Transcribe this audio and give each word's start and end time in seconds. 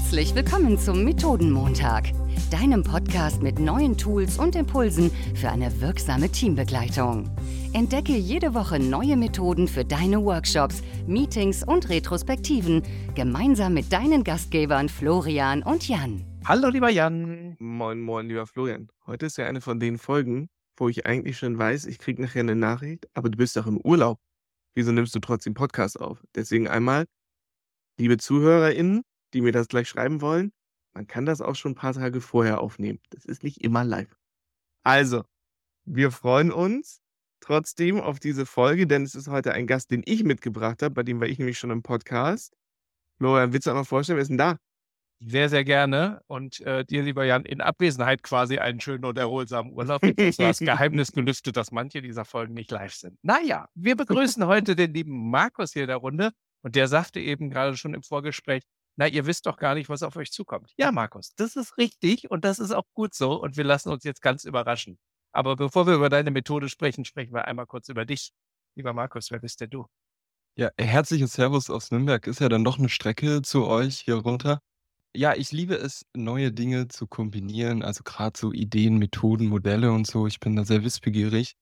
Herzlich 0.00 0.34
willkommen 0.34 0.78
zum 0.78 1.04
Methodenmontag, 1.04 2.10
deinem 2.50 2.82
Podcast 2.82 3.42
mit 3.42 3.60
neuen 3.60 3.96
Tools 3.96 4.38
und 4.38 4.56
Impulsen 4.56 5.10
für 5.36 5.50
eine 5.50 5.80
wirksame 5.80 6.30
Teambegleitung. 6.30 7.30
Entdecke 7.74 8.16
jede 8.16 8.54
Woche 8.54 8.80
neue 8.80 9.16
Methoden 9.16 9.68
für 9.68 9.84
deine 9.84 10.24
Workshops, 10.24 10.82
Meetings 11.06 11.62
und 11.62 11.90
Retrospektiven 11.90 12.82
gemeinsam 13.14 13.74
mit 13.74 13.92
deinen 13.92 14.24
Gastgebern 14.24 14.88
Florian 14.88 15.62
und 15.62 15.86
Jan. 15.86 16.24
Hallo, 16.44 16.70
lieber 16.70 16.90
Jan. 16.90 17.56
Moin, 17.60 18.00
moin, 18.00 18.26
lieber 18.26 18.46
Florian. 18.46 18.88
Heute 19.06 19.26
ist 19.26 19.36
ja 19.36 19.46
eine 19.46 19.60
von 19.60 19.78
den 19.78 19.98
Folgen, 19.98 20.48
wo 20.76 20.88
ich 20.88 21.06
eigentlich 21.06 21.38
schon 21.38 21.56
weiß, 21.56 21.84
ich 21.84 21.98
kriege 21.98 22.22
nachher 22.22 22.40
eine 22.40 22.56
Nachricht, 22.56 23.06
aber 23.12 23.28
du 23.28 23.36
bist 23.36 23.54
doch 23.54 23.66
im 23.66 23.76
Urlaub. 23.76 24.18
Wieso 24.74 24.90
nimmst 24.92 25.14
du 25.14 25.20
trotzdem 25.20 25.54
Podcast 25.54 26.00
auf? 26.00 26.24
Deswegen 26.34 26.66
einmal, 26.66 27.04
liebe 27.96 28.16
ZuhörerInnen, 28.16 29.02
die 29.30 29.40
mir 29.40 29.52
das 29.52 29.68
gleich 29.68 29.88
schreiben 29.88 30.20
wollen, 30.20 30.52
man 30.92 31.06
kann 31.06 31.26
das 31.26 31.40
auch 31.40 31.54
schon 31.54 31.72
ein 31.72 31.76
paar 31.76 31.94
Tage 31.94 32.20
vorher 32.20 32.60
aufnehmen. 32.60 33.00
Das 33.10 33.24
ist 33.24 33.42
nicht 33.42 33.62
immer 33.62 33.84
live. 33.84 34.16
Also, 34.82 35.24
wir 35.84 36.10
freuen 36.10 36.50
uns 36.50 37.00
trotzdem 37.40 38.00
auf 38.00 38.18
diese 38.18 38.46
Folge, 38.46 38.86
denn 38.86 39.02
es 39.02 39.14
ist 39.14 39.28
heute 39.28 39.52
ein 39.52 39.66
Gast, 39.66 39.90
den 39.90 40.02
ich 40.04 40.24
mitgebracht 40.24 40.82
habe, 40.82 40.94
bei 40.94 41.02
dem 41.02 41.20
war 41.20 41.28
ich 41.28 41.38
nämlich 41.38 41.58
schon 41.58 41.70
im 41.70 41.82
Podcast. 41.82 42.54
Florian, 43.18 43.52
willst 43.52 43.66
du 43.66 43.70
einmal 43.70 43.84
vorstellen, 43.84 44.16
wer 44.16 44.22
ist 44.22 44.28
denn 44.28 44.38
da? 44.38 44.56
Sehr, 45.22 45.50
sehr 45.50 45.64
gerne. 45.64 46.22
Und 46.28 46.60
äh, 46.60 46.84
dir, 46.84 47.02
lieber 47.02 47.24
Jan, 47.24 47.44
in 47.44 47.60
Abwesenheit 47.60 48.22
quasi 48.22 48.58
einen 48.58 48.80
schönen 48.80 49.04
und 49.04 49.18
erholsamen 49.18 49.72
Urlaub. 49.72 50.02
Hast 50.02 50.38
das 50.38 50.58
Geheimnis 50.60 51.12
gelüftet, 51.12 51.58
dass 51.58 51.72
manche 51.72 52.00
dieser 52.00 52.24
Folgen 52.24 52.54
nicht 52.54 52.70
live 52.70 52.94
sind. 52.94 53.18
Naja, 53.22 53.68
wir 53.74 53.96
begrüßen 53.96 54.46
heute 54.46 54.74
den 54.74 54.94
lieben 54.94 55.30
Markus 55.30 55.74
hier 55.74 55.82
in 55.82 55.88
der 55.88 55.98
Runde. 55.98 56.30
Und 56.62 56.74
der 56.74 56.88
sagte 56.88 57.20
eben 57.20 57.50
gerade 57.50 57.76
schon 57.76 57.92
im 57.92 58.02
Vorgespräch, 58.02 58.62
na, 59.00 59.08
ihr 59.08 59.24
wisst 59.24 59.46
doch 59.46 59.56
gar 59.56 59.74
nicht, 59.74 59.88
was 59.88 60.02
auf 60.02 60.14
euch 60.16 60.30
zukommt. 60.30 60.74
Ja, 60.76 60.92
Markus, 60.92 61.34
das 61.34 61.56
ist 61.56 61.78
richtig 61.78 62.30
und 62.30 62.44
das 62.44 62.58
ist 62.58 62.70
auch 62.70 62.84
gut 62.92 63.14
so 63.14 63.40
und 63.40 63.56
wir 63.56 63.64
lassen 63.64 63.88
uns 63.88 64.04
jetzt 64.04 64.20
ganz 64.20 64.44
überraschen. 64.44 64.98
Aber 65.32 65.56
bevor 65.56 65.86
wir 65.86 65.94
über 65.94 66.10
deine 66.10 66.30
Methode 66.30 66.68
sprechen, 66.68 67.06
sprechen 67.06 67.32
wir 67.32 67.46
einmal 67.46 67.64
kurz 67.64 67.88
über 67.88 68.04
dich. 68.04 68.34
Lieber 68.74 68.92
Markus, 68.92 69.30
wer 69.30 69.38
bist 69.38 69.62
denn 69.62 69.70
du? 69.70 69.86
Ja, 70.54 70.68
herzliches 70.76 71.32
Servus 71.32 71.70
aus 71.70 71.90
Nürnberg. 71.90 72.26
Ist 72.26 72.40
ja 72.40 72.50
dann 72.50 72.62
doch 72.62 72.78
eine 72.78 72.90
Strecke 72.90 73.40
zu 73.40 73.66
euch 73.66 74.00
hier 74.00 74.16
runter. 74.16 74.60
Ja, 75.16 75.34
ich 75.34 75.50
liebe 75.50 75.76
es, 75.76 76.04
neue 76.14 76.52
Dinge 76.52 76.88
zu 76.88 77.06
kombinieren, 77.06 77.82
also 77.82 78.02
gerade 78.04 78.38
so 78.38 78.52
Ideen, 78.52 78.98
Methoden, 78.98 79.46
Modelle 79.46 79.92
und 79.92 80.06
so. 80.06 80.26
Ich 80.26 80.40
bin 80.40 80.56
da 80.56 80.66
sehr 80.66 80.84
wissbegierig 80.84 81.54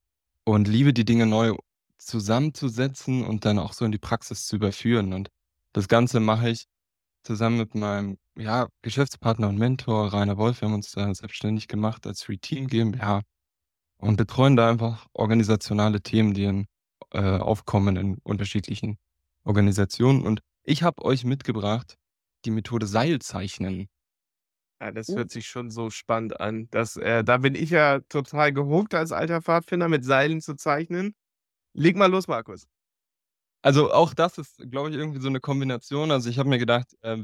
und 0.43 0.67
liebe 0.67 0.93
die 0.93 1.05
Dinge 1.05 1.27
neu 1.27 1.55
zusammenzusetzen 1.99 3.25
und 3.25 3.45
dann 3.45 3.61
auch 3.61 3.75
so 3.75 3.85
in 3.85 3.93
die 3.93 3.99
Praxis 3.99 4.45
zu 4.45 4.57
überführen. 4.57 5.13
Und 5.13 5.31
das 5.73 5.87
Ganze 5.87 6.19
mache 6.19 6.51
ich 6.51 6.67
zusammen 7.23 7.59
mit 7.59 7.75
meinem, 7.75 8.19
ja, 8.37 8.69
Geschäftspartner 8.83 9.49
und 9.49 9.59
Mentor 9.59 10.13
Rainer 10.13 10.37
Wolf. 10.39 10.61
Wir 10.61 10.69
haben 10.69 10.75
uns 10.75 10.91
da 10.93 11.13
selbstständig 11.15 11.69
gemacht 11.69 12.07
als 12.07 12.23
Free 12.23 12.39
Team 12.39 12.67
GmbH 12.69 13.23
und 13.99 14.17
betreuen 14.17 14.57
da 14.57 14.71
einfach 14.71 15.07
organisationale 15.15 16.03
Themen, 16.03 16.35
die 16.35 16.45
in, 16.45 16.67
äh, 17.13 17.21
aufkommen 17.39 17.97
in 17.97 18.19
unterschiedlichen 18.25 18.99
Organisationen. 19.45 20.23
Und 20.23 20.41
ich 20.65 20.83
habe 20.83 21.05
euch 21.05 21.25
mitgebracht 21.25 21.97
die 22.45 22.51
Methode 22.53 22.87
Seilzeichnen. 22.87 23.89
Ja, 24.81 24.93
das 24.93 25.09
Oh. 25.09 25.17
hört 25.17 25.31
sich 25.31 25.47
schon 25.49 25.71
so 25.71 25.91
spannend 25.91 26.41
an. 26.41 26.69
Das, 26.71 26.97
äh, 26.97 27.25
da 27.25 27.39
bin 27.39 27.55
ich 27.57 27.71
ja 27.71 28.01
total 28.09 28.53
gehuckt 28.53 28.95
als 28.95 29.11
alter 29.13 29.43
Pfadfinder, 29.43 29.89
mit 29.89 30.05
Seilen 30.05 30.41
zu 30.41 30.55
zeichnen. 30.55 31.15
Leg 31.75 31.97
mal 31.97 32.11
los, 32.11 32.29
Markus. 32.29 32.67
Also 33.69 33.93
auch 33.93 34.15
das 34.15 34.39
ist, 34.39 34.57
glaube 34.71 34.89
ich, 34.89 34.97
irgendwie 34.97 35.21
so 35.21 35.29
eine 35.29 35.41
Kombination. 35.41 36.11
Also 36.11 36.31
ich 36.31 36.39
habe 36.39 36.49
mir 36.49 36.57
gedacht, 36.59 36.87
äh, 37.03 37.19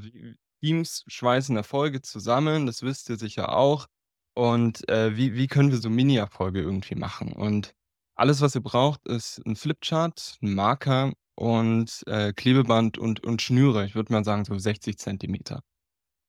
Teams 0.61 1.03
schweißen 1.07 1.57
Erfolge 1.57 2.03
zusammen, 2.03 2.67
das 2.67 2.83
wisst 2.83 3.09
ihr 3.09 3.17
sicher 3.17 3.57
auch. 3.57 3.87
Und 4.35 4.87
äh, 4.91 5.17
wie, 5.17 5.37
wie 5.37 5.47
können 5.47 5.71
wir 5.71 5.79
so 5.79 5.89
Mini-Erfolge 5.89 6.61
irgendwie 6.61 6.97
machen? 6.97 7.33
Und 7.33 7.73
alles, 8.15 8.43
was 8.43 8.55
ihr 8.55 8.61
braucht, 8.61 9.09
ist 9.09 9.41
ein 9.47 9.57
Flipchart, 9.57 10.37
ein 10.43 10.55
Marker 10.55 11.15
und 11.35 12.03
äh, 12.09 12.35
Klebeband 12.35 12.99
und, 12.99 13.25
und 13.25 13.41
Schnüre. 13.41 13.87
Ich 13.87 13.95
würde 13.95 14.13
mal 14.13 14.23
sagen, 14.23 14.45
so 14.45 14.59
60 14.59 14.99
Zentimeter. 14.99 15.63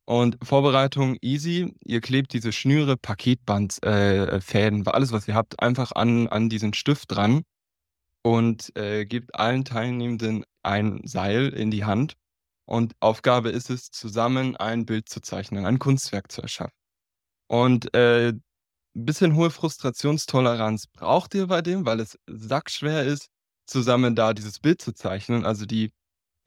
Und 0.06 0.38
Vorbereitung 0.42 1.18
easy. 1.20 1.76
Ihr 1.84 2.00
klebt 2.00 2.32
diese 2.32 2.54
Schnüre, 2.54 2.96
Paketband, 2.96 3.84
äh, 3.84 4.40
alles, 4.86 5.12
was 5.12 5.28
ihr 5.28 5.36
habt, 5.36 5.60
einfach 5.60 5.92
an, 5.92 6.30
an 6.30 6.48
diesen 6.48 6.74
Stift 6.74 7.12
dran 7.12 7.44
und 8.26 8.76
äh, 8.76 9.06
gebt 9.06 9.36
allen 9.36 9.66
Teilnehmenden 9.66 10.46
ein 10.64 11.02
Seil 11.06 11.50
in 11.50 11.70
die 11.70 11.86
Hand. 11.86 12.16
Und 12.68 12.96
Aufgabe 13.00 13.50
ist 13.52 13.70
es, 13.70 13.92
zusammen 13.92 14.56
ein 14.58 14.88
Bild 14.88 15.10
zu 15.10 15.22
zeichnen, 15.22 15.68
ein 15.68 15.78
Kunstwerk 15.78 16.32
zu 16.32 16.42
erschaffen. 16.42 16.74
Und 17.48 17.94
äh, 17.96 18.30
ein 18.30 18.42
bisschen 18.96 19.36
hohe 19.36 19.52
Frustrationstoleranz 19.52 20.88
braucht 20.88 21.36
ihr 21.36 21.48
bei 21.48 21.62
dem, 21.62 21.86
weil 21.86 22.00
es 22.00 22.18
sackschwer 22.28 23.04
ist, 23.04 23.28
zusammen 23.68 24.16
da 24.16 24.34
dieses 24.34 24.60
Bild 24.60 24.82
zu 24.82 24.94
zeichnen. 24.94 25.46
Also 25.46 25.68
die, 25.68 25.92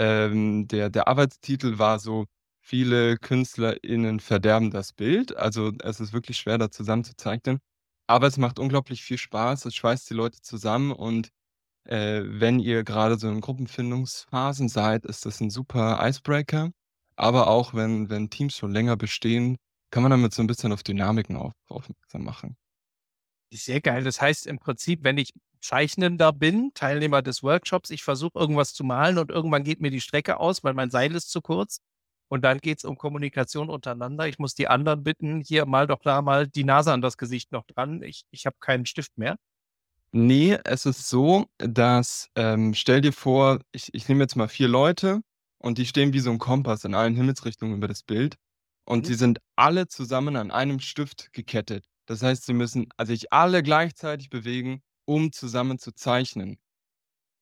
ähm, 0.00 0.66
der, 0.68 0.90
der 0.90 1.08
Arbeitstitel 1.08 1.78
war 1.78 2.00
so, 2.00 2.26
viele 2.60 3.18
KünstlerInnen 3.18 4.20
verderben 4.20 4.72
das 4.72 4.92
Bild. 4.92 5.36
Also 5.36 5.72
es 5.84 6.00
ist 6.00 6.12
wirklich 6.12 6.38
schwer, 6.38 6.58
da 6.58 6.70
zusammen 6.72 7.04
zu 7.04 7.14
zeichnen. 7.16 7.60
Aber 8.08 8.26
es 8.26 8.36
macht 8.38 8.58
unglaublich 8.58 9.02
viel 9.04 9.18
Spaß, 9.18 9.64
es 9.66 9.76
schweißt 9.76 10.10
die 10.10 10.14
Leute 10.14 10.40
zusammen 10.42 10.92
und 10.92 11.30
äh, 11.88 12.22
wenn 12.24 12.60
ihr 12.60 12.84
gerade 12.84 13.18
so 13.18 13.28
in 13.28 13.40
Gruppenfindungsphasen 13.40 14.68
seid, 14.68 15.04
ist 15.06 15.26
das 15.26 15.40
ein 15.40 15.50
super 15.50 15.98
Icebreaker. 16.02 16.70
Aber 17.16 17.48
auch 17.48 17.74
wenn, 17.74 18.10
wenn 18.10 18.30
Teams 18.30 18.56
schon 18.56 18.72
länger 18.72 18.96
bestehen, 18.96 19.56
kann 19.90 20.02
man 20.02 20.10
damit 20.10 20.34
so 20.34 20.42
ein 20.42 20.46
bisschen 20.46 20.72
auf 20.72 20.82
Dynamiken 20.82 21.36
auf, 21.36 21.52
aufmerksam 21.66 22.24
machen. 22.24 22.56
Sehr 23.52 23.80
geil. 23.80 24.04
Das 24.04 24.20
heißt 24.20 24.46
im 24.46 24.58
Prinzip, 24.58 25.02
wenn 25.02 25.16
ich 25.16 25.32
Zeichnender 25.60 26.32
bin, 26.32 26.70
Teilnehmer 26.74 27.22
des 27.22 27.42
Workshops, 27.42 27.90
ich 27.90 28.04
versuche 28.04 28.38
irgendwas 28.38 28.74
zu 28.74 28.84
malen 28.84 29.18
und 29.18 29.30
irgendwann 29.30 29.64
geht 29.64 29.80
mir 29.80 29.90
die 29.90 30.00
Strecke 30.00 30.38
aus, 30.38 30.62
weil 30.62 30.74
mein 30.74 30.90
Seil 30.90 31.14
ist 31.14 31.30
zu 31.30 31.40
kurz. 31.40 31.80
Und 32.28 32.42
dann 32.42 32.58
geht 32.58 32.78
es 32.78 32.84
um 32.84 32.98
Kommunikation 32.98 33.70
untereinander. 33.70 34.28
Ich 34.28 34.38
muss 34.38 34.54
die 34.54 34.68
anderen 34.68 35.02
bitten, 35.02 35.40
hier 35.40 35.64
mal 35.64 35.86
doch 35.86 35.98
klar 36.00 36.20
mal 36.20 36.46
die 36.46 36.64
Nase 36.64 36.92
an 36.92 37.00
das 37.00 37.16
Gesicht 37.16 37.50
noch 37.52 37.64
dran. 37.64 38.02
Ich, 38.02 38.24
ich 38.30 38.44
habe 38.44 38.56
keinen 38.60 38.84
Stift 38.84 39.16
mehr. 39.16 39.36
Nee, 40.14 40.58
es 40.64 40.86
ist 40.86 41.08
so, 41.08 41.46
dass, 41.58 42.28
ähm, 42.34 42.72
stell 42.74 43.00
dir 43.02 43.12
vor, 43.12 43.60
ich, 43.72 43.92
ich 43.92 44.08
nehme 44.08 44.22
jetzt 44.24 44.36
mal 44.36 44.48
vier 44.48 44.68
Leute 44.68 45.20
und 45.58 45.76
die 45.78 45.84
stehen 45.86 46.12
wie 46.14 46.20
so 46.20 46.30
ein 46.30 46.38
Kompass 46.38 46.84
in 46.84 46.94
allen 46.94 47.14
Himmelsrichtungen 47.14 47.76
über 47.76 47.88
das 47.88 48.02
Bild. 48.02 48.36
Und 48.86 49.04
Mhm. 49.04 49.06
sie 49.06 49.14
sind 49.14 49.38
alle 49.56 49.86
zusammen 49.86 50.36
an 50.36 50.50
einem 50.50 50.80
Stift 50.80 51.30
gekettet. 51.34 51.84
Das 52.06 52.22
heißt, 52.22 52.46
sie 52.46 52.54
müssen 52.54 52.88
sich 53.04 53.32
alle 53.34 53.62
gleichzeitig 53.62 54.30
bewegen, 54.30 54.80
um 55.04 55.30
zusammen 55.30 55.78
zu 55.78 55.92
zeichnen. 55.92 56.58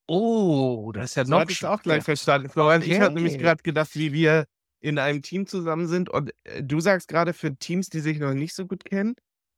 Oh, 0.08 0.92
das 0.92 1.10
ist 1.10 1.14
ja 1.16 1.24
noch 1.24 1.48
ich 1.50 1.64
auch 1.64 1.82
gleich 1.82 2.04
verstanden, 2.04 2.48
Florian. 2.48 2.82
Ich 2.82 3.00
habe 3.00 3.12
nämlich 3.14 3.36
Okay. 3.36 3.38
gerade 3.38 3.62
gedacht, 3.62 3.94
wie 3.96 4.12
wir 4.12 4.46
in 4.80 4.98
einem 4.98 5.22
Team 5.22 5.46
zusammen 5.46 5.88
sind. 5.88 6.08
Und 6.10 6.32
äh, 6.44 6.62
du 6.62 6.80
sagst 6.80 7.08
gerade 7.08 7.32
für 7.32 7.56
Teams, 7.56 7.88
die 7.88 8.00
sich 8.00 8.18
noch 8.18 8.34
nicht 8.34 8.54
so 8.54 8.66
gut 8.66 8.84
kennen. 8.84 9.14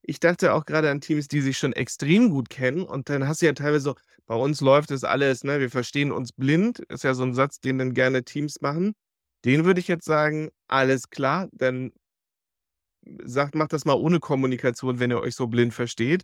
Ich 0.09 0.21
dachte 0.21 0.55
auch 0.55 0.65
gerade 0.65 0.91
an 0.91 1.03
Teams, 1.03 1.29
die 1.29 1.43
sich 1.43 1.59
schon 1.59 1.75
extrem 1.75 2.31
gut 2.31 2.49
kennen. 2.49 2.83
Und 2.83 3.11
dann 3.11 3.29
hast 3.29 3.43
du 3.43 3.47
ja 3.47 3.53
teilweise 3.53 3.81
so, 3.85 3.95
bei 4.27 4.35
uns 4.35 4.63
läuft 4.63 4.91
das 4.91 5.05
alles, 5.05 5.45
ne? 5.45 5.61
Wir 5.61 5.69
verstehen 5.71 6.13
uns 6.13 6.33
blind. 6.33 6.79
Ist 6.89 7.05
ja 7.05 7.13
so 7.13 7.25
ein 7.25 7.35
Satz, 7.35 7.61
den 7.61 7.77
dann 7.77 7.93
gerne 7.93 8.25
Teams 8.25 8.63
machen. 8.63 8.95
Den 9.45 9.67
würde 9.67 9.81
ich 9.81 9.89
jetzt 9.89 10.07
sagen, 10.07 10.49
alles 10.67 11.11
klar, 11.11 11.49
dann 11.53 11.93
sagt, 13.25 13.55
macht 13.55 13.75
das 13.75 13.85
mal 13.85 13.95
ohne 13.95 14.19
Kommunikation, 14.19 14.99
wenn 14.99 15.11
ihr 15.11 15.21
euch 15.21 15.35
so 15.35 15.47
blind 15.47 15.75
versteht. 15.75 16.23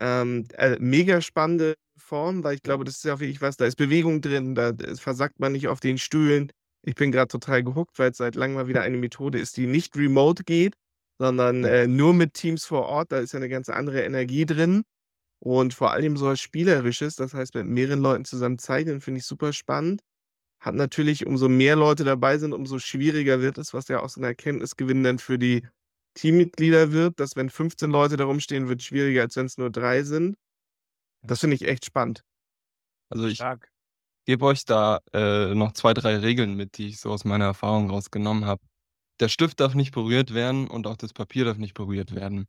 Ähm, 0.00 0.46
äh, 0.54 0.76
mega 0.80 1.20
spannende 1.22 1.76
Form, 1.96 2.44
weil 2.44 2.56
ich 2.56 2.62
glaube, 2.62 2.84
das 2.84 2.96
ist 2.96 3.04
ja 3.04 3.14
auch 3.14 3.20
wirklich 3.20 3.40
was, 3.40 3.56
da 3.56 3.66
ist 3.66 3.76
Bewegung 3.76 4.20
drin, 4.20 4.54
da 4.54 4.72
versackt 4.96 5.40
man 5.40 5.52
nicht 5.52 5.68
auf 5.68 5.80
den 5.80 5.98
Stühlen. 5.98 6.50
Ich 6.82 6.94
bin 6.94 7.12
gerade 7.12 7.28
total 7.28 7.62
gehuckt, 7.64 7.98
weil 7.98 8.10
es 8.10 8.18
seit 8.18 8.34
langem 8.34 8.56
mal 8.56 8.68
wieder 8.68 8.82
eine 8.82 8.98
Methode 8.98 9.38
ist, 9.38 9.56
die 9.56 9.66
nicht 9.66 9.96
remote 9.96 10.44
geht, 10.44 10.74
sondern 11.18 11.64
äh, 11.64 11.86
nur 11.86 12.14
mit 12.14 12.34
Teams 12.34 12.64
vor 12.64 12.86
Ort. 12.86 13.12
Da 13.12 13.18
ist 13.18 13.32
ja 13.32 13.38
eine 13.38 13.48
ganz 13.48 13.68
andere 13.68 14.02
Energie 14.02 14.46
drin. 14.46 14.84
Und 15.38 15.74
vor 15.74 15.92
allem 15.92 16.16
so 16.16 16.26
was 16.26 16.40
Spielerisches, 16.40 17.16
das 17.16 17.34
heißt, 17.34 17.54
mit 17.54 17.66
mehreren 17.66 18.00
Leuten 18.00 18.24
zusammen 18.24 18.58
zeichnen, 18.58 19.00
finde 19.00 19.20
ich 19.20 19.26
super 19.26 19.52
spannend. 19.52 20.00
Hat 20.58 20.74
natürlich, 20.74 21.26
umso 21.26 21.50
mehr 21.50 21.76
Leute 21.76 22.04
dabei 22.04 22.38
sind, 22.38 22.54
umso 22.54 22.78
schwieriger 22.78 23.42
wird 23.42 23.58
es, 23.58 23.74
was 23.74 23.88
ja 23.88 24.00
auch 24.00 24.08
so 24.08 24.20
ein 24.20 24.24
Erkenntnisgewinn 24.24 25.04
dann 25.04 25.18
für 25.18 25.38
die 25.38 25.66
Teammitglieder 26.14 26.92
wird, 26.92 27.20
dass 27.20 27.36
wenn 27.36 27.50
15 27.50 27.90
Leute 27.90 28.16
da 28.16 28.24
rumstehen, 28.24 28.68
wird 28.68 28.82
schwieriger, 28.82 29.22
als 29.22 29.36
wenn 29.36 29.46
es 29.46 29.58
nur 29.58 29.70
drei 29.70 30.02
sind. 30.02 30.36
Das 31.22 31.40
finde 31.40 31.56
ich 31.56 31.68
echt 31.68 31.84
spannend. 31.84 32.24
Also 33.10 33.26
ich 33.26 33.36
Stark. 33.36 33.70
gebe 34.24 34.46
euch 34.46 34.64
da 34.64 35.00
äh, 35.12 35.54
noch 35.54 35.72
zwei, 35.72 35.92
drei 35.92 36.16
Regeln 36.16 36.54
mit, 36.54 36.78
die 36.78 36.88
ich 36.88 37.00
so 37.00 37.10
aus 37.10 37.24
meiner 37.24 37.46
Erfahrung 37.46 37.90
rausgenommen 37.90 38.46
habe. 38.46 38.62
Der 39.20 39.28
Stift 39.28 39.60
darf 39.60 39.74
nicht 39.74 39.92
berührt 39.92 40.34
werden 40.34 40.68
und 40.68 40.86
auch 40.86 40.96
das 40.96 41.12
Papier 41.12 41.44
darf 41.44 41.58
nicht 41.58 41.74
berührt 41.74 42.14
werden. 42.14 42.46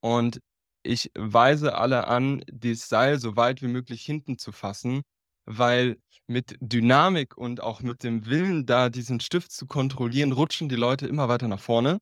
Und 0.00 0.40
ich 0.82 1.10
weise 1.14 1.76
alle 1.76 2.06
an, 2.08 2.44
das 2.52 2.88
Seil 2.88 3.18
so 3.18 3.36
weit 3.36 3.62
wie 3.62 3.68
möglich 3.68 4.04
hinten 4.04 4.38
zu 4.38 4.52
fassen, 4.52 5.02
weil 5.46 5.98
mit 6.26 6.56
Dynamik 6.60 7.36
und 7.36 7.62
auch 7.62 7.80
mit 7.80 8.02
dem 8.02 8.26
Willen, 8.26 8.66
da 8.66 8.90
diesen 8.90 9.20
Stift 9.20 9.52
zu 9.52 9.66
kontrollieren, 9.66 10.32
rutschen 10.32 10.68
die 10.68 10.76
Leute 10.76 11.06
immer 11.06 11.28
weiter 11.28 11.48
nach 11.48 11.60
vorne 11.60 11.98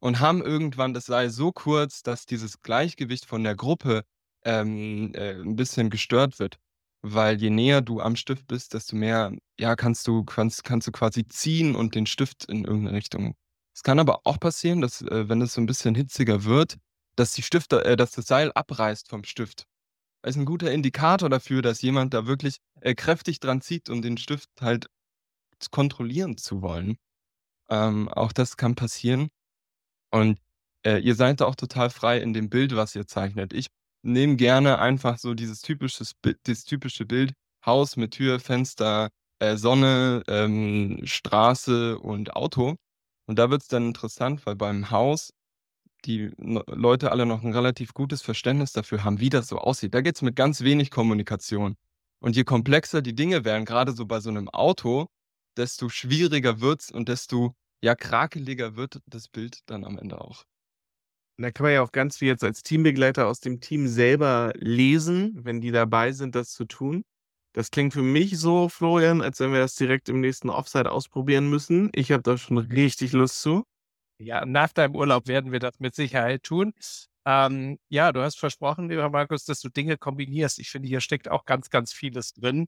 und 0.00 0.20
haben 0.20 0.42
irgendwann 0.42 0.94
das 0.94 1.06
Seil 1.06 1.30
so 1.30 1.52
kurz, 1.52 2.02
dass 2.02 2.26
dieses 2.26 2.60
Gleichgewicht 2.62 3.26
von 3.26 3.42
der 3.42 3.54
Gruppe 3.54 4.04
ähm, 4.44 5.12
äh, 5.14 5.34
ein 5.34 5.56
bisschen 5.56 5.90
gestört 5.90 6.38
wird. 6.38 6.58
Weil 7.02 7.40
je 7.40 7.50
näher 7.50 7.82
du 7.82 8.00
am 8.00 8.16
Stift 8.16 8.46
bist, 8.48 8.74
desto 8.74 8.96
mehr 8.96 9.32
ja, 9.58 9.76
kannst 9.76 10.06
du, 10.06 10.24
kannst, 10.24 10.64
kannst 10.64 10.88
du 10.88 10.92
quasi 10.92 11.26
ziehen 11.26 11.74
und 11.74 11.94
den 11.94 12.06
Stift 12.06 12.44
in 12.46 12.64
irgendeine 12.64 12.96
Richtung. 12.96 13.34
Es 13.76 13.82
kann 13.82 13.98
aber 13.98 14.22
auch 14.24 14.40
passieren, 14.40 14.80
dass, 14.80 15.02
äh, 15.02 15.28
wenn 15.28 15.42
es 15.42 15.52
so 15.52 15.60
ein 15.60 15.66
bisschen 15.66 15.94
hitziger 15.94 16.44
wird, 16.44 16.78
dass 17.14 17.34
die 17.34 17.42
Stifte, 17.42 17.84
äh, 17.84 17.96
dass 17.96 18.12
das 18.12 18.26
Seil 18.26 18.50
abreißt 18.52 19.06
vom 19.08 19.22
Stift. 19.22 19.66
Das 20.22 20.34
ist 20.34 20.40
ein 20.40 20.46
guter 20.46 20.72
Indikator 20.72 21.28
dafür, 21.28 21.60
dass 21.60 21.82
jemand 21.82 22.14
da 22.14 22.26
wirklich 22.26 22.56
äh, 22.80 22.94
kräftig 22.94 23.38
dran 23.38 23.60
zieht, 23.60 23.90
um 23.90 24.00
den 24.00 24.16
Stift 24.16 24.48
halt 24.62 24.86
kontrollieren 25.70 26.38
zu 26.38 26.62
wollen. 26.62 26.96
Ähm, 27.68 28.08
auch 28.08 28.32
das 28.32 28.56
kann 28.56 28.76
passieren. 28.76 29.28
Und 30.10 30.38
äh, 30.86 30.98
ihr 31.00 31.14
seid 31.14 31.42
da 31.42 31.44
auch 31.44 31.56
total 31.56 31.90
frei 31.90 32.18
in 32.20 32.32
dem 32.32 32.48
Bild, 32.48 32.76
was 32.76 32.94
ihr 32.96 33.06
zeichnet. 33.06 33.52
Ich 33.52 33.66
nehme 34.02 34.36
gerne 34.36 34.78
einfach 34.78 35.18
so 35.18 35.34
dieses 35.34 35.60
typische, 35.60 36.04
dieses 36.46 36.64
typische 36.64 37.04
Bild, 37.04 37.34
Haus 37.66 37.96
mit 37.96 38.12
Tür, 38.12 38.40
Fenster, 38.40 39.10
äh, 39.38 39.56
Sonne, 39.56 40.22
ähm, 40.28 41.00
Straße 41.04 41.98
und 41.98 42.34
Auto. 42.36 42.76
Und 43.26 43.38
da 43.38 43.50
wird 43.50 43.62
es 43.62 43.68
dann 43.68 43.86
interessant, 43.86 44.46
weil 44.46 44.56
beim 44.56 44.90
Haus 44.90 45.32
die 46.04 46.30
Leute 46.38 47.10
alle 47.10 47.26
noch 47.26 47.42
ein 47.42 47.52
relativ 47.52 47.92
gutes 47.92 48.22
Verständnis 48.22 48.72
dafür 48.72 49.04
haben, 49.04 49.20
wie 49.20 49.30
das 49.30 49.48
so 49.48 49.58
aussieht. 49.58 49.94
Da 49.94 50.00
geht 50.00 50.16
es 50.16 50.22
mit 50.22 50.36
ganz 50.36 50.60
wenig 50.60 50.90
Kommunikation. 50.90 51.76
Und 52.20 52.36
je 52.36 52.44
komplexer 52.44 53.02
die 53.02 53.14
Dinge 53.14 53.44
werden, 53.44 53.64
gerade 53.64 53.92
so 53.92 54.06
bei 54.06 54.20
so 54.20 54.30
einem 54.30 54.48
Auto, 54.48 55.06
desto 55.56 55.88
schwieriger 55.88 56.60
wird 56.60 56.82
es 56.82 56.90
und 56.90 57.08
desto 57.08 57.54
ja, 57.82 57.94
krakeliger 57.94 58.76
wird 58.76 59.00
das 59.06 59.28
Bild 59.28 59.60
dann 59.66 59.84
am 59.84 59.98
Ende 59.98 60.20
auch. 60.20 60.44
Da 61.38 61.50
kann 61.50 61.64
man 61.64 61.74
ja 61.74 61.82
auch 61.82 61.92
ganz 61.92 62.16
viel 62.16 62.28
jetzt 62.28 62.44
als 62.44 62.62
Teambegleiter 62.62 63.26
aus 63.26 63.40
dem 63.40 63.60
Team 63.60 63.88
selber 63.88 64.52
lesen, 64.56 65.44
wenn 65.44 65.60
die 65.60 65.70
dabei 65.70 66.12
sind, 66.12 66.34
das 66.34 66.50
zu 66.50 66.64
tun. 66.64 67.04
Das 67.56 67.70
klingt 67.70 67.94
für 67.94 68.02
mich 68.02 68.38
so, 68.38 68.68
Florian, 68.68 69.22
als 69.22 69.40
wenn 69.40 69.50
wir 69.50 69.60
das 69.60 69.76
direkt 69.76 70.10
im 70.10 70.20
nächsten 70.20 70.50
Offside 70.50 70.92
ausprobieren 70.92 71.48
müssen. 71.48 71.88
Ich 71.94 72.12
habe 72.12 72.22
da 72.22 72.36
schon 72.36 72.58
richtig 72.58 73.12
Lust 73.12 73.40
zu. 73.40 73.64
Ja, 74.18 74.44
nach 74.44 74.74
deinem 74.74 74.94
Urlaub 74.94 75.26
werden 75.26 75.52
wir 75.52 75.58
das 75.58 75.80
mit 75.80 75.94
Sicherheit 75.94 76.42
tun. 76.42 76.74
Ähm, 77.24 77.78
ja, 77.88 78.12
du 78.12 78.20
hast 78.20 78.38
versprochen, 78.38 78.90
lieber 78.90 79.08
Markus, 79.08 79.46
dass 79.46 79.60
du 79.60 79.70
Dinge 79.70 79.96
kombinierst. 79.96 80.58
Ich 80.58 80.68
finde, 80.68 80.86
hier 80.86 81.00
steckt 81.00 81.30
auch 81.30 81.46
ganz, 81.46 81.70
ganz 81.70 81.94
vieles 81.94 82.34
drin. 82.34 82.66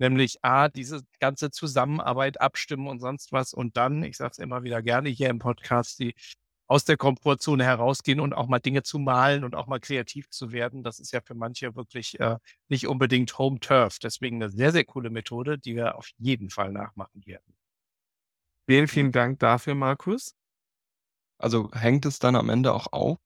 Nämlich 0.00 0.38
A, 0.42 0.68
diese 0.70 1.02
ganze 1.20 1.52
Zusammenarbeit, 1.52 2.40
Abstimmen 2.40 2.88
und 2.88 2.98
sonst 2.98 3.30
was. 3.30 3.54
Und 3.54 3.76
dann, 3.76 4.02
ich 4.02 4.16
sage 4.16 4.32
es 4.32 4.38
immer 4.38 4.64
wieder 4.64 4.82
gerne 4.82 5.08
hier 5.08 5.30
im 5.30 5.38
Podcast, 5.38 6.00
die 6.00 6.14
aus 6.66 6.84
der 6.84 6.96
Komfortzone 6.96 7.64
herausgehen 7.64 8.20
und 8.20 8.32
auch 8.32 8.48
mal 8.48 8.58
Dinge 8.58 8.82
zu 8.82 8.98
malen 8.98 9.44
und 9.44 9.54
auch 9.54 9.66
mal 9.66 9.80
kreativ 9.80 10.28
zu 10.30 10.52
werden. 10.52 10.82
Das 10.82 10.98
ist 10.98 11.12
ja 11.12 11.20
für 11.20 11.34
manche 11.34 11.74
wirklich 11.76 12.18
äh, 12.18 12.36
nicht 12.68 12.86
unbedingt 12.86 13.38
Home 13.38 13.60
Turf. 13.60 13.98
Deswegen 13.98 14.42
eine 14.42 14.50
sehr, 14.50 14.72
sehr 14.72 14.84
coole 14.84 15.10
Methode, 15.10 15.58
die 15.58 15.76
wir 15.76 15.96
auf 15.96 16.10
jeden 16.18 16.50
Fall 16.50 16.72
nachmachen 16.72 17.24
werden. 17.26 17.54
Vielen, 18.66 18.88
vielen 18.88 19.12
Dank 19.12 19.38
dafür, 19.38 19.74
Markus. 19.74 20.34
Also 21.38 21.70
hängt 21.72 22.04
es 22.06 22.18
dann 22.18 22.34
am 22.34 22.48
Ende 22.48 22.72
auch 22.72 22.92
auf? 22.92 23.18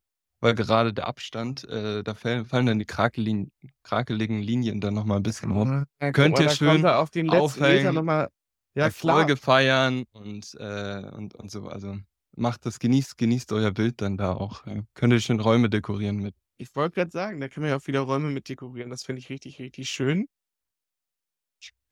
Weil 0.43 0.55
gerade 0.55 0.95
der 0.95 1.07
Abstand, 1.07 1.65
äh, 1.69 2.03
da 2.03 2.15
fallen, 2.15 2.47
fallen 2.47 2.67
dann 2.67 2.79
die 2.79 2.87
krakeligen, 2.87 3.53
krakeligen 3.83 4.41
Linien 4.41 4.81
dann 4.81 4.95
nochmal 4.95 5.19
ein 5.19 5.23
bisschen 5.23 5.51
rum. 5.51 5.85
Ja, 6.01 6.13
Könnt 6.13 6.39
mal, 6.39 6.45
ihr 6.45 6.51
schön 6.51 6.85
auf 6.87 7.11
den 7.11 7.27
letzten 7.27 7.61
Meter 7.61 7.73
aufhängen, 7.73 7.95
nochmal. 7.95 8.31
Ja, 8.75 8.89
klar. 8.89 9.19
Erfolge 9.19 9.37
feiern 9.37 10.05
und, 10.13 10.55
äh, 10.59 11.11
und, 11.15 11.35
und 11.35 11.51
so. 11.51 11.69
Also 11.69 11.99
macht 12.41 12.67
das, 12.67 12.79
genießt, 12.79 13.17
genießt 13.19 13.53
euer 13.53 13.71
Bild 13.71 14.01
dann 14.01 14.17
da 14.17 14.33
auch. 14.33 14.67
Ja. 14.67 14.83
Könnt 14.95 15.13
ihr 15.13 15.21
schön 15.21 15.41
Räume 15.41 15.71
dekorieren 15.71 16.17
mit. 16.17 16.35
Ich 16.59 16.75
wollte 16.75 16.97
gerade 16.97 17.11
sagen, 17.11 17.41
da 17.41 17.49
können 17.49 17.65
wir 17.65 17.71
ja 17.71 17.77
auch 17.77 17.87
wieder 17.87 18.01
Räume 18.01 18.31
mit 18.31 18.49
dekorieren. 18.49 18.91
Das 18.91 19.03
finde 19.05 19.21
ich 19.21 19.31
richtig, 19.31 19.59
richtig 19.61 19.89
schön. 19.89 20.29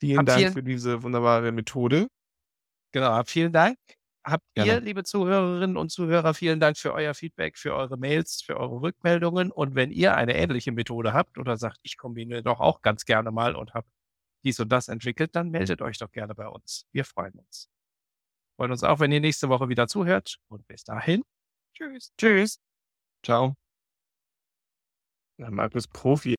Vielen 0.00 0.18
Hab 0.18 0.26
Dank 0.26 0.38
vielen- 0.40 0.52
für 0.52 0.62
diese 0.62 1.02
wunderbare 1.02 1.52
Methode. 1.52 2.08
Genau, 2.92 3.22
vielen 3.24 3.52
Dank. 3.52 3.78
Habt 4.24 4.44
Gerne. 4.54 4.72
ihr, 4.72 4.80
liebe 4.80 5.04
Zuhörerinnen 5.04 5.76
und 5.76 5.90
Zuhörer, 5.90 6.34
vielen 6.34 6.60
Dank 6.60 6.76
für 6.76 6.92
euer 6.92 7.14
Feedback, 7.14 7.56
für 7.56 7.74
eure 7.74 7.96
Mails, 7.96 8.42
für 8.42 8.56
eure 8.58 8.80
Rückmeldungen. 8.82 9.50
Und 9.50 9.74
wenn 9.74 9.90
ihr 9.90 10.16
eine 10.16 10.36
ähnliche 10.36 10.72
Methode 10.72 11.12
habt 11.14 11.38
oder 11.38 11.56
sagt, 11.56 11.78
ich 11.82 11.96
kombiniere 11.96 12.42
doch 12.42 12.60
auch 12.60 12.82
ganz 12.82 13.04
gerne 13.04 13.30
mal 13.30 13.56
und 13.56 13.74
habe 13.74 13.86
dies 14.44 14.60
und 14.60 14.68
das 14.70 14.88
entwickelt, 14.88 15.34
dann 15.34 15.50
meldet 15.50 15.80
euch 15.82 15.98
doch 15.98 16.10
gerne 16.12 16.34
bei 16.34 16.46
uns. 16.46 16.86
Wir 16.92 17.04
freuen 17.04 17.32
uns. 17.34 17.68
Freuen 18.58 18.72
uns 18.72 18.82
auch, 18.82 18.99
wenn 18.99 19.12
ihr 19.12 19.20
nächste 19.20 19.49
Woche 19.49 19.69
wieder 19.69 19.87
zuhört. 19.87 20.40
Und 20.49 20.66
bis 20.66 20.82
dahin, 20.82 21.22
tschüss. 21.75 22.12
Tschüss. 22.19 22.58
Ciao. 23.25 23.55
Na, 25.38 25.49
Markus 25.49 25.87
Profi. 25.87 26.37